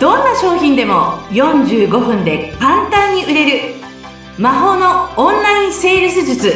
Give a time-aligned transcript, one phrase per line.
[0.00, 3.74] どんな商品でも45分で簡単に売れる
[4.38, 6.54] 魔法のオンラインセールス術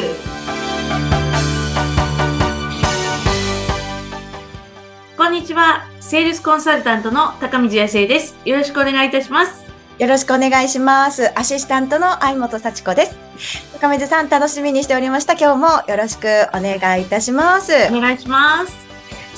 [5.18, 9.62] こんにちはセールスコンサルタントの高水康生ですよろしくお願いいたします
[9.98, 11.38] よろしくお願いします。
[11.38, 13.16] アシスタントの相本幸子です。
[13.80, 15.34] 高水さん、楽しみにしておりました。
[15.34, 17.72] 今日もよろしくお願いいたします。
[17.92, 18.83] お願いします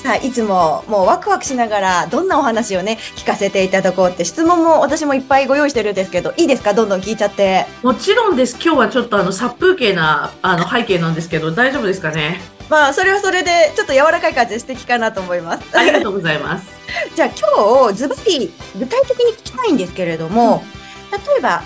[0.07, 6.73] さあ、いつももうワクワクしながら、どんなお話をね、聞かせていただこうって質問も私もいっぱいご用意してるんですけど、いいですか？
[6.73, 7.65] どんどん聞いちゃって。
[7.83, 8.53] もちろんです。
[8.53, 12.39] 今日はちょっとあの殺風景なあの背景なんですけど大丈夫ですかね？
[12.69, 15.77] まあ、それはそれで、ちょっと柔らかい感じで素敵かなと思います。
[15.77, 16.69] ありがとうございます。
[17.13, 20.63] じゃあ今日、ズバリ具体的に聞きたいんですけれども、
[21.11, 21.63] 例えば、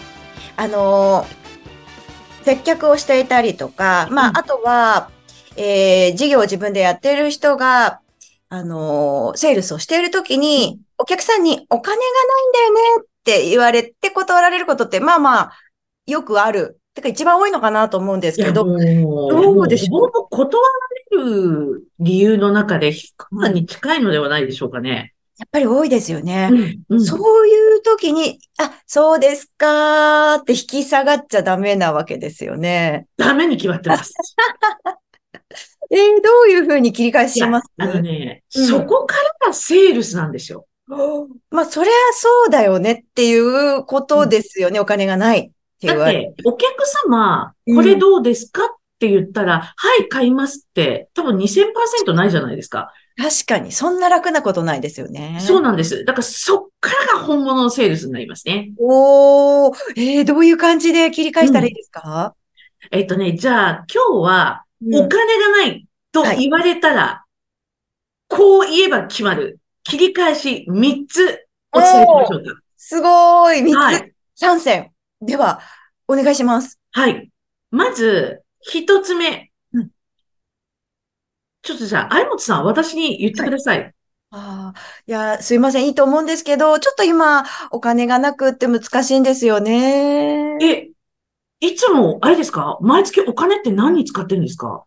[0.57, 1.41] あのー
[2.43, 4.37] 接客をしていたりとか、まあ、うん。
[4.39, 5.11] あとは、
[5.57, 8.00] えー事業を自分でやっている人が、
[8.53, 15.51] あのーセールスをしているときに、お客さんにお金がないんだよねって言われて断られることって、まあまあ、
[16.05, 16.77] よくある。
[16.93, 25.13] てか一番多いのかなと思うんですけど、どうでしょう断られる理由の中で100番に近いのではないでしょうかね。
[25.37, 26.49] やっぱり多いですよね。
[26.51, 33.07] うんうんそういう時に、あ、そうですかーって引き下がっちゃダメなわけですよね。
[33.15, 34.13] ダメに決まってます。
[35.89, 37.67] えー、どういうふうに切り返します？
[37.77, 40.65] あのね、うんそこからがセールスなんですよ。
[41.49, 44.79] まあ、そりゃそうだよねっていうことですよね。
[44.79, 46.73] お金がないって言われだって、お客
[47.07, 48.67] 様、うんこれどうですかっ
[48.99, 52.91] て言ったら、はい、買いますって、多分2000%ないじゃないですか。
[53.17, 55.37] 確かに、そんな楽なことないですよね。
[55.41, 56.05] そうなんです。
[56.05, 58.71] だからそっからが本物のセールスになりますね。
[58.77, 62.35] おー、えー、どういう感じで切り返したらいいですか、
[62.91, 67.25] えっとね、じゃあ今日はうんお金がないと言われたら、
[68.27, 69.59] こう言えば決まる。
[69.83, 72.61] 切り返し3つお伝えしましょうか。
[72.77, 74.13] すごい、3つ、はい。
[74.35, 74.91] 参戦。
[75.21, 75.59] では、
[76.07, 76.79] お願いします。
[76.91, 77.29] はい。
[77.71, 79.51] まず、一つ目。
[79.73, 79.89] うん
[81.63, 83.93] ちょっとじゃあ、相本さん、私に言ってください。
[84.31, 90.57] ああ、いや、すいません、いいと思うんですけど、ちょっと今、お金がなくって難しいんですよね。
[90.59, 90.90] え、
[91.61, 92.79] いつも、あれですか？
[92.81, 94.83] 毎月お金って何に使ってるんですか？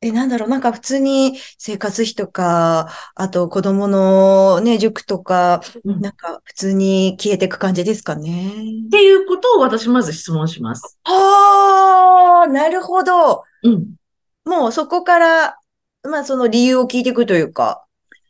[0.00, 8.52] え、なんだろう、なんか普通に生活費とか、あと子供のね、塾とか、うんなんか普通に消えていく感じですかね。
[8.86, 10.98] っていうことを私まず質問します。
[11.04, 13.42] ああ、なるほど。
[13.62, 13.94] うん。
[14.46, 15.58] もうそこから、
[16.04, 17.84] まあその理由を聞いていくというか。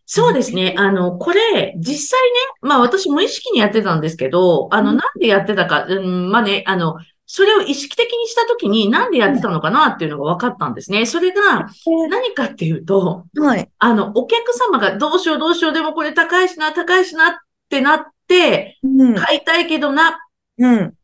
[0.06, 0.74] そうですね。
[0.78, 6.96] あの、これ、実際ね、まあ私無意識にやってたんですけど、あの、うんなんでやってたか、うん、まあね、あの、
[7.30, 11.04] それを意識的にしたときになんでやってたのかなっていうのが分かったんですね。
[11.04, 11.68] それが
[12.08, 13.70] 何かっていうと、はい。
[13.78, 17.34] あの、お客様がどうしようどうしよう、でもこれ高いしな、高いしなっ
[17.68, 19.14] てなって、うん。
[19.14, 20.18] 買いたいけどな、
[20.56, 20.94] うん。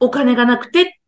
[0.00, 0.98] お金がなくて、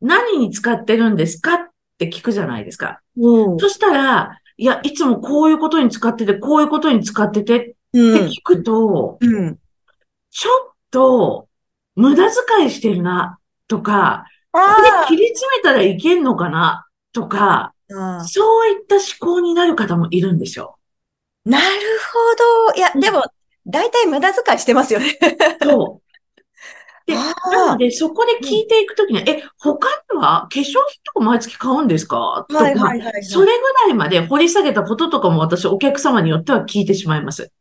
[0.00, 3.00] 何に使ってるんですかって聞くじゃないですか。
[3.16, 8.26] うんそしたら、いや、いつもこういうことに使ってて、こういうことに使っててってうん。
[8.26, 9.58] 聞くと、うん。
[10.30, 11.48] ちょっと、
[11.96, 13.38] 無駄遣いしてるな、
[13.68, 18.24] とか、これあ切り詰めたらいけんのかな、とか、あ。
[18.24, 20.78] そういった思考になる方もいるんですよ。
[21.44, 21.64] なる
[22.12, 22.78] ほど。
[22.78, 23.22] いや、でも、
[23.66, 25.18] 大体無駄遣いしてますよね。
[25.62, 26.04] そう。
[27.06, 30.74] で、なので、そこで聞いていくときに、え、他には化粧品
[31.04, 32.46] とか毎月買うんですか？
[32.48, 37.52] とか、はいはいはいはいそれぐらいまで掘り下げたこととかも私、お客様によっては聞いてしまいます。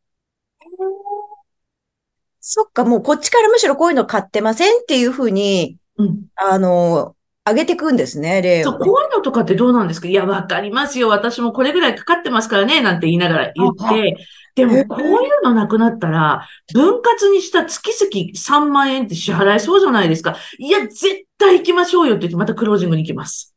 [2.39, 6.25] そっか、もうこっちからむしろこういうの買ってませんっていうふうに、うん。
[6.35, 7.15] あの、
[7.45, 8.85] 上げていくんですね、例そう、をね。
[8.85, 10.07] こういうのとかってどうなんですか？
[10.07, 11.09] いや、わかりますよ。
[11.09, 14.15] 私もこれぐらいかかってますからね、なんて言いながら言って、
[14.55, 20.37] でも、こういうのなくなったら、分割にした月々3万円って支払えそうじゃないですか。
[20.57, 23.53] いや、絶対行きましょうよって言って、またクロージングに行きます。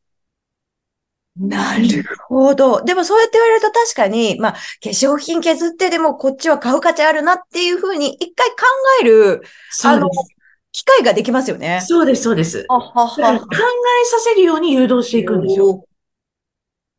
[1.39, 1.85] なる
[2.27, 2.83] ほど。
[2.83, 4.59] でもそうやって言われると確かに、まあ、化
[4.89, 8.55] 粧品削ってでもこっちは買う価値あるなっていうふうに一回考
[9.01, 10.36] えるそうです。
[10.77, 11.81] 機会ができますよね。
[11.81, 12.63] そうです、そうです。
[12.69, 15.83] はは考えさせるように誘導していくんですよ。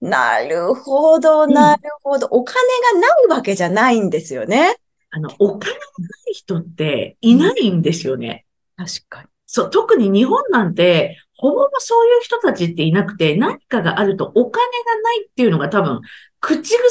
[0.01, 2.27] なるほど、んなるほど。
[2.27, 2.57] お金
[2.95, 4.75] がないわけじゃないんですよね。
[5.11, 8.47] あの、お金がない人っていないんですよね。
[8.77, 9.29] 確かに。
[9.47, 16.01] そう、特に日本なんて、ほぼほぼそういう人たちっていなくて、何かがあるとお金がないっていうのが多分、
[16.41, 16.83] 口癖な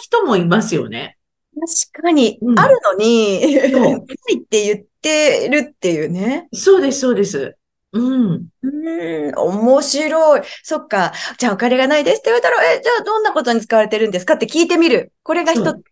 [0.00, 1.18] 人もいますよね。
[1.58, 3.40] 確かにう、んあるのに、
[3.72, 6.48] ないって言ってるっていうね。
[6.52, 7.56] そうです、そうです。
[7.92, 8.48] うん。
[8.62, 10.42] うーん、面白い。
[10.62, 11.12] そっか。
[11.38, 15.12] じゃあお金がないですって言われたら、え、じゃあどんなことに使われてるんですかって聞いてみる。
[15.22, 15.82] これが一つ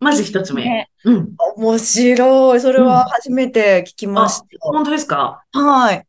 [0.00, 0.64] まず一つ目。
[0.64, 1.34] ねうん。
[1.56, 2.60] 面白い。
[2.60, 5.44] それは初めて聞きまし本当ですか？
[5.52, 5.60] た。
[5.60, 6.06] はい。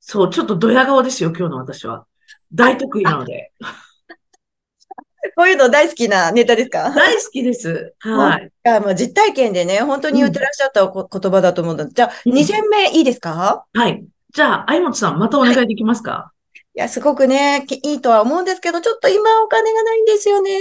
[0.00, 2.06] そう、ちょっとドヤ顔ですよ、今日の私は。
[2.52, 3.52] 大得意なので。
[5.36, 6.90] こういうの大好きなネタですか？
[6.90, 7.94] 大好きです。
[8.00, 8.50] はい。
[8.64, 11.86] まあ実体験でね、本当に言ってらっしゃったこ言葉だと思うんだ。
[11.86, 13.64] じゃあ、うん2戦目いいですか？
[13.74, 14.04] はい。
[14.32, 16.32] じゃあ、相本さん、またお願いできますか？
[16.74, 20.58] いや、すごくね、きいいとは思うんですけど、ちょっと今お金がないんですよね。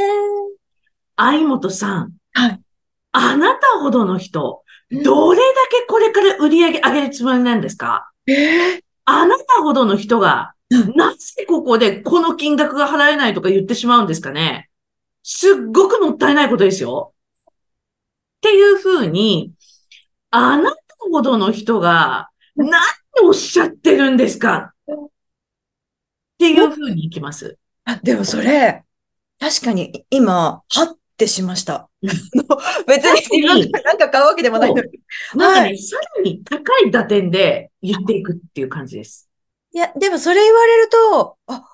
[1.15, 2.11] 相本さん。
[2.33, 2.59] はい。
[3.11, 8.09] あなたほどの人、どれだけこれから売り上げ上げるつもりなんですか？
[8.27, 10.58] えあなたほどの人が、うん
[10.95, 14.69] なぜここでこの金額が払えないとか言ってしまうんですかね？
[15.23, 17.13] すっごくもったいないことですよ。
[17.51, 17.53] っ
[18.41, 19.51] ていうふうに、
[20.31, 20.77] あなた
[21.11, 22.69] ほどの人が、何
[23.23, 24.73] をおっしゃってるんですか？
[24.91, 25.09] っ
[26.37, 27.57] ていうふうにいきます。
[27.83, 28.83] あ、でもそれ、
[29.39, 31.89] 確かに今、はってしました。
[32.01, 32.09] う ん
[32.87, 34.89] 別に自分がなんか買うわけでもないのに。
[35.35, 39.28] なんかね、はさらに高い打点で言っていくっていう感じです。
[39.73, 41.65] いや、でもそれ言われると、あ、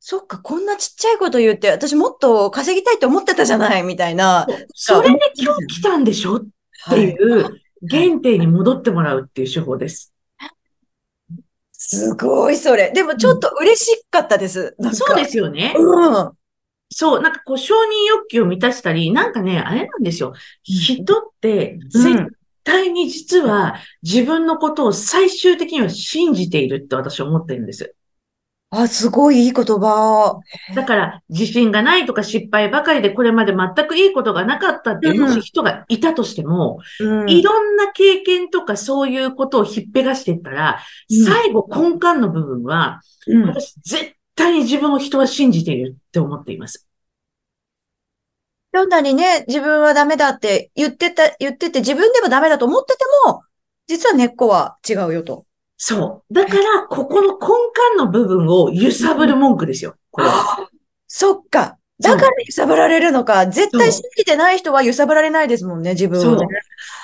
[0.00, 4.46] そっか、こんなちっちゃいこと言って、私もっと稼ぎたいと思ってたじゃない、みたいな。
[4.74, 6.36] それで今日来たんでしょ？
[6.36, 6.46] って
[6.78, 7.42] はいいう
[7.88, 10.14] 原点に戻ってもらうっていう手法です。
[11.72, 12.90] すごい、それ。
[12.92, 14.74] でもちょっと嬉しかったです。
[14.78, 15.74] なんかそうですよね。
[15.76, 16.30] うん。
[16.88, 20.32] そう、なんかこう承認欲求を満たしたり、なんかね、あれなんですよ。
[20.62, 22.35] 人ってうん絶
[22.66, 27.94] 対に実は自分のことを最終的には信じているって私は思ってるんです。
[28.70, 30.40] あ、すごいいい言葉。
[30.74, 46.88] だから自信がないとか失敗ばかりでこれまで全くいいことがなかったっていう、人がいたとしても、うんいろんな経験とかそういうことをひっぺがしていったら、うん最後根幹の部分は、うん私絶対に自分を人は信じているって思っています。
[48.76, 53.42] どんなにね、自分はダメだって言ってた、言ってて、自分でもダメだと思ってても、
[53.86, 55.46] 実は根っこは違うよと。
[55.78, 56.34] そう。
[56.34, 57.46] だから、ここの根
[57.94, 59.96] 幹の部分を揺さぶる文句ですよ。
[60.10, 60.68] これは。
[61.06, 61.78] そっか。
[61.98, 63.46] だから揺さぶられるのか。
[63.46, 66.46] 絶対信じてない人は揺さぶられないですもんね、自分をね。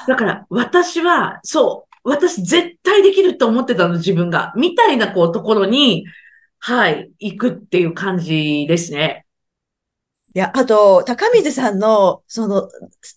[0.07, 4.53] だから、私は、そう、私絶対できると思ってたの、自分が。
[4.57, 6.05] みたいな、こう、ところに、
[6.59, 9.25] はい、行くっていう感じですね。
[10.35, 12.69] いや、あと、高水さんの、その、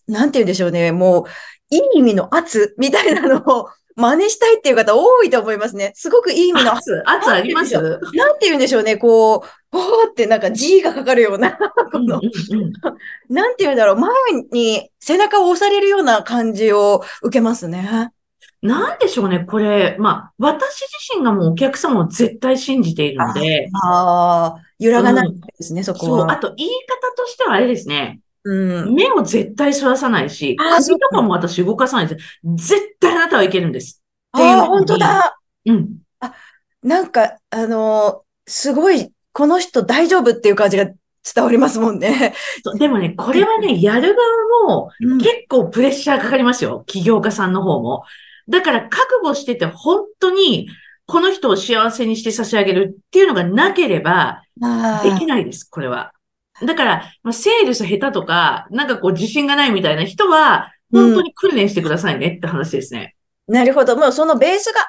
[0.07, 1.25] なんて言うんでしょうね、もう、
[1.69, 5.93] いい意味の圧みたいなのを 真似したいっていう方多いと思いますね。
[5.95, 7.01] すごくいい意味の圧。
[7.05, 7.99] 圧、圧ありますなん
[8.39, 9.39] て言うんでしょうね、こう、
[9.71, 11.57] こうってなんか G がかかるような、
[11.93, 12.19] この、
[13.29, 14.11] なんて言うんだろう、前
[14.51, 18.11] に背中を押されるような感じを受けますね。
[18.61, 19.95] なんでしょうね、これ。
[19.99, 26.37] まあ、私自身がもうお客様を絶対信じているので、ああ、揺らがないですね、そこそう、あは。
[26.37, 28.21] と言い方としてはあれですね。
[28.43, 28.93] うん。
[28.93, 32.39] 目を絶対そらさないし、首とかも私動かさないです。
[32.55, 34.01] 絶対あなたはいけるんです。
[34.35, 35.37] っていうあ本当だ。
[35.65, 35.97] うん。
[36.83, 42.35] なんか、あのーすごい、この人大丈夫っていう感じが伝わりますもんね。
[42.77, 44.15] でもね、これはね、やる
[44.61, 46.83] 側も結構プレッシャーかかりますよ。
[46.85, 48.03] 起業家さんの方も。
[48.49, 50.69] だから覚悟してて本当に
[51.07, 56.11] この人を幸せにして差し上げるっていうのがなければあできないです、これは。
[56.65, 63.15] だから、まあ、セールス下手とか、なんかこう自信がないみたいな人は、本当に訓練してくださいねって話ですね。
[63.47, 63.97] なるほど。
[63.97, 64.87] もうそのベースがあっ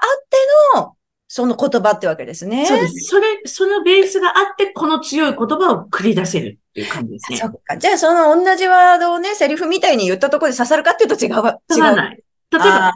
[0.74, 0.96] ての、
[1.28, 2.66] その言葉ってわけですね。
[2.66, 2.94] そうです。
[3.08, 7.48] それ、そのベースがあって、この強い言葉を繰り出せるっていう感じですねそ。
[7.48, 7.76] っか。
[7.76, 11.58] じゃあ、その同じワードをね、セリフみたいに言ったところで刺さるかっていうと違うわ。
[11.74, 11.82] 違う。
[11.82, 12.22] わない。
[12.50, 12.92] 例えば。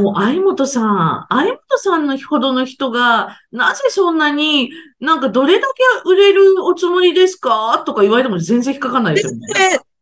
[0.00, 4.70] もう、相本さん、相本さんのほどの人が、なぜそんなに、
[5.00, 7.82] なんかどれだけ売れるおつもりですか？
[7.84, 9.40] とか言われても全然引っかかんないですよね。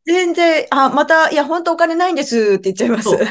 [0.05, 3.09] で全然、あ、また、いや、本当お金ないんですって言っちゃいます。
[3.09, 3.31] 断りや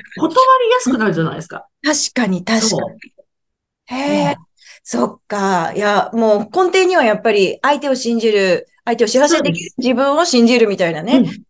[0.82, 1.68] すくなるじゃないですか。
[2.14, 3.98] かに、確かに。
[3.98, 4.36] へえ、
[4.84, 5.72] そっか。
[5.74, 11.18] いや、もう根底にはやっぱり相手を信じる、相手を幸せにできる自分を信じるみたいなね。
[11.18, 11.45] うん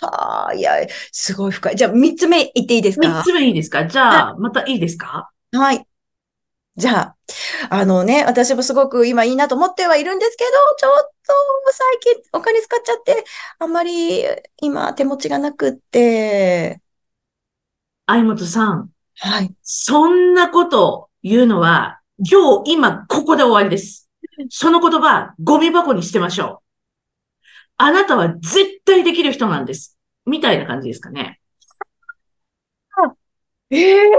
[0.00, 0.74] はあ、いや、
[1.12, 1.76] すごい深い。
[1.76, 3.08] じゃあ、三つ目言っていいですか？
[3.08, 3.86] 三つ目いいですか？
[3.86, 5.30] じゃあ、またいいですか？
[5.52, 5.84] はい。
[6.76, 7.16] じゃあ、
[7.68, 11.32] あのね、私もすごく今いいなと思ってはいるんですけど、ちょっと
[11.72, 13.24] 最近お金使っちゃって、
[13.58, 14.24] あんまり
[14.62, 16.80] 今手持ちがなくって、
[18.06, 19.52] 相本さん、はい。
[19.62, 24.08] そんなこと言うのは、今日、今、ここで終わりです。
[24.48, 26.59] その言葉、ゴミ箱に捨てましょう。
[27.82, 29.96] あなたは絶対できる人なんです。
[30.26, 31.40] みたいな感じですかね。
[33.70, 34.10] ええ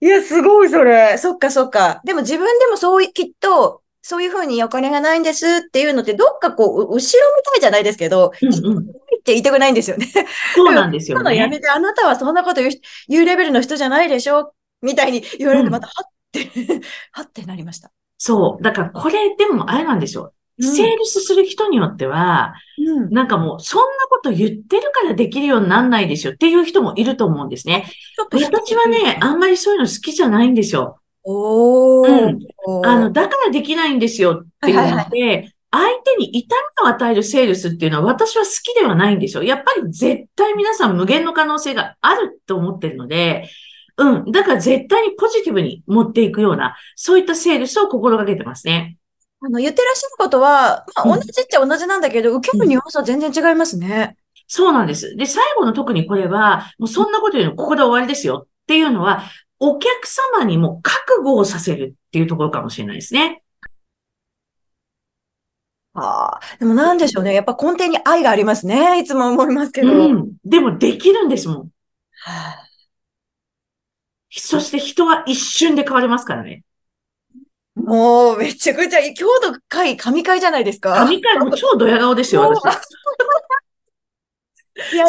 [0.00, 1.16] いや、すごい、それ。
[1.16, 2.00] そっか、そっか。
[2.04, 8.78] でも自分でもそうい、きっと、そういうふうにお金がないんですっていうのって、どっかこう、う後ろみたいじゃないですけど、うんうん。
[8.80, 8.82] っ
[9.24, 10.06] て言いたくないんですよね。
[10.54, 11.60] そうなんですよ今のやめね。
[11.60, 14.52] て、あなたはそんなこと言うし言うレベルの人じゃないでしょ？
[14.82, 16.50] みたいに言われて、うんまた、はって、
[17.12, 17.90] はってなりました。
[18.18, 18.62] そう。
[18.62, 20.32] だからこれでもあれなんですよ。
[20.58, 23.10] うんセールスする人によっては、うん。
[23.10, 27.90] なんかもう、そんなこと言ってるからできるようになんないですよっていう人もいると思うんですね。
[28.16, 30.98] 私はね、あんまりそういうの好きじゃないんですよ。
[31.24, 32.38] おー。
[32.68, 39.42] うんあの、だからできないんですよっていうので、相手に痛みを与えるセールスっていうのは私は好きではないんですよ。
[39.42, 43.50] やっぱり絶対皆さん無限の可能性があると思ってるので、
[43.98, 44.32] うん。
[44.32, 48.96] だから絶対にポジティブに持っていくような、そういったセールスを心がけてますね。
[49.42, 54.16] あの、言ってらっしゃることは、まあ、うん同じっちゃ同じなんだけど、受けるニュアンスは全然違いますね。
[54.48, 55.16] そうなんです。
[55.16, 59.24] で、最後の特にこれは、もうそんなこと言うのここで終わりですよっていうのは、
[59.58, 63.42] お客様にも覚悟をさせるっていうところかもしれないですね。
[65.94, 67.32] ああ、でもなんでしょうね。
[67.34, 69.00] やっぱ根底に愛がありますね。
[69.00, 69.92] いつも思いますけど。
[69.92, 70.32] うん。
[70.44, 71.58] でもできるんですもん。
[71.58, 72.66] はあ
[74.30, 76.62] そして人は一瞬で変わりますからね。
[77.76, 80.94] もう、めちゃくちゃ、今日の回、神回じゃないですか？
[80.96, 82.76] 神回も超ドヤ顔ですよ、私。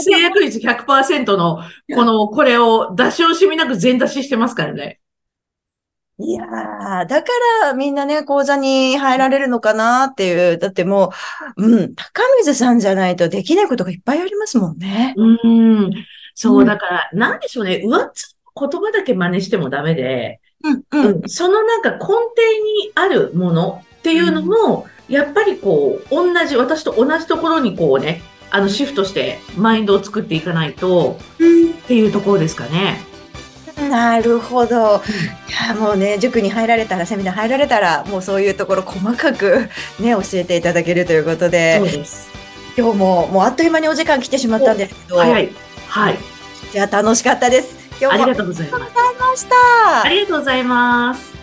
[0.04, 1.62] 制約率100%の、
[1.96, 5.00] この、これを出し惜しみなく全出ししてますからね。
[6.20, 7.30] いやーだか
[7.62, 10.58] らみんなね、講座に入られるのかなっていう。
[10.58, 11.12] だっても
[11.58, 15.14] う、うん、高水さんじゃないとできないことがいっぱいありますもんね。
[15.16, 15.92] うーん。
[16.34, 17.84] そうう、んだから、なんでしょうね。
[17.86, 33.02] 上っつ言葉だけ真似してもダメで、うん、そのなんか根底にあるものっていうのも、やっぱりこう、同じ、私と同じところにこうね、あの、シフトしてマインドを作っていかないと、っていうところですかね。
[33.90, 34.76] なるほど。
[35.48, 42.30] いや、もうね、塾に入られたら、セミナー入られたら、もうそういうところ細かく ね、教えていただけるということそうで、です。
[42.78, 45.50] 今日ももうあっという間にお時間来てしまったんですけど、早い。
[45.88, 46.18] はい。
[46.72, 47.76] じゃあ楽しかったです。
[48.00, 49.07] 今日もありがとうございます。
[49.38, 50.04] した。
[50.04, 51.37] ありがとうございます。